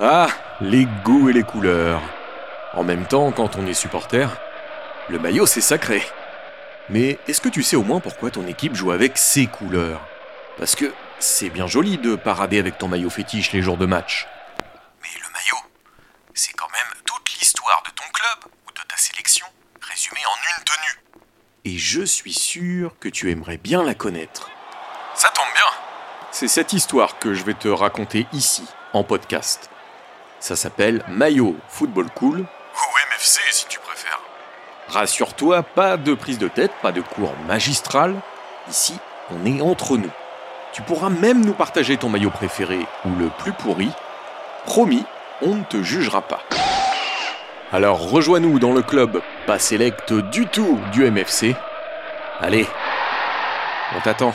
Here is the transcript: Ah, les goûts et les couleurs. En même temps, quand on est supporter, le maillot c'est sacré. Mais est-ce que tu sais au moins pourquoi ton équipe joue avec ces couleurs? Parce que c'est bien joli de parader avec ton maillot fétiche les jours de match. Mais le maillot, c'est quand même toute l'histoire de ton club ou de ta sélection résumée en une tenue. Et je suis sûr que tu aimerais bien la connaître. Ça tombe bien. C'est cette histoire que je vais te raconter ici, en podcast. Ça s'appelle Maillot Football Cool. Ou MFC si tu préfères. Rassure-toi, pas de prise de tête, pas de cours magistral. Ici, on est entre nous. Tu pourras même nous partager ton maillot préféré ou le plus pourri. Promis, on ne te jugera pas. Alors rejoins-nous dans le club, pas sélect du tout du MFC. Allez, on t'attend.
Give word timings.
Ah, 0.00 0.28
les 0.60 0.86
goûts 1.04 1.28
et 1.28 1.32
les 1.32 1.42
couleurs. 1.42 2.00
En 2.72 2.82
même 2.82 3.06
temps, 3.06 3.30
quand 3.30 3.56
on 3.56 3.66
est 3.66 3.74
supporter, 3.74 4.28
le 5.08 5.18
maillot 5.18 5.46
c'est 5.46 5.60
sacré. 5.60 6.02
Mais 6.88 7.18
est-ce 7.28 7.40
que 7.40 7.48
tu 7.48 7.62
sais 7.62 7.76
au 7.76 7.82
moins 7.82 8.00
pourquoi 8.00 8.30
ton 8.30 8.46
équipe 8.46 8.74
joue 8.74 8.90
avec 8.90 9.18
ces 9.18 9.46
couleurs? 9.46 10.00
Parce 10.58 10.74
que 10.74 10.92
c'est 11.18 11.50
bien 11.50 11.66
joli 11.66 11.98
de 11.98 12.16
parader 12.16 12.58
avec 12.58 12.78
ton 12.78 12.88
maillot 12.88 13.10
fétiche 13.10 13.52
les 13.52 13.62
jours 13.62 13.76
de 13.76 13.86
match. 13.86 14.26
Mais 15.02 15.08
le 15.20 15.32
maillot, 15.32 15.62
c'est 16.34 16.52
quand 16.52 16.70
même 16.72 17.02
toute 17.04 17.30
l'histoire 17.38 17.82
de 17.84 17.90
ton 17.90 18.04
club 18.12 18.52
ou 18.66 18.70
de 18.72 18.80
ta 18.88 18.96
sélection 18.96 19.46
résumée 19.80 20.24
en 20.26 20.58
une 20.58 20.64
tenue. 20.64 21.22
Et 21.64 21.78
je 21.78 22.02
suis 22.02 22.34
sûr 22.34 22.98
que 22.98 23.08
tu 23.08 23.30
aimerais 23.30 23.58
bien 23.58 23.84
la 23.84 23.94
connaître. 23.94 24.50
Ça 25.14 25.28
tombe 25.28 25.52
bien. 25.54 25.64
C'est 26.30 26.48
cette 26.48 26.72
histoire 26.72 27.18
que 27.18 27.34
je 27.34 27.44
vais 27.44 27.54
te 27.54 27.68
raconter 27.68 28.26
ici, 28.32 28.64
en 28.94 29.04
podcast. 29.04 29.68
Ça 30.42 30.56
s'appelle 30.56 31.04
Maillot 31.08 31.54
Football 31.68 32.08
Cool. 32.16 32.40
Ou 32.40 32.44
MFC 33.14 33.40
si 33.52 33.64
tu 33.68 33.78
préfères. 33.78 34.20
Rassure-toi, 34.88 35.62
pas 35.62 35.96
de 35.96 36.14
prise 36.14 36.40
de 36.40 36.48
tête, 36.48 36.72
pas 36.82 36.90
de 36.90 37.00
cours 37.00 37.32
magistral. 37.46 38.16
Ici, 38.68 38.98
on 39.30 39.46
est 39.46 39.60
entre 39.60 39.96
nous. 39.96 40.10
Tu 40.72 40.82
pourras 40.82 41.10
même 41.10 41.44
nous 41.44 41.52
partager 41.52 41.96
ton 41.96 42.08
maillot 42.08 42.30
préféré 42.30 42.80
ou 43.04 43.10
le 43.20 43.28
plus 43.38 43.52
pourri. 43.52 43.90
Promis, 44.64 45.04
on 45.42 45.54
ne 45.54 45.62
te 45.62 45.80
jugera 45.80 46.22
pas. 46.22 46.40
Alors 47.70 48.10
rejoins-nous 48.10 48.58
dans 48.58 48.72
le 48.72 48.82
club, 48.82 49.22
pas 49.46 49.60
sélect 49.60 50.12
du 50.12 50.48
tout 50.48 50.80
du 50.90 51.08
MFC. 51.08 51.54
Allez, 52.40 52.66
on 53.96 54.00
t'attend. 54.00 54.34